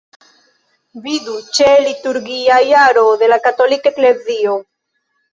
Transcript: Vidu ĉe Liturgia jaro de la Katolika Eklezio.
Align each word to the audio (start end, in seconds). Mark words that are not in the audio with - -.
Vidu 1.01 1.33
ĉe 1.57 1.67
Liturgia 1.83 2.57
jaro 2.69 3.03
de 3.25 3.29
la 3.33 3.37
Katolika 3.43 3.91
Eklezio. 3.93 4.55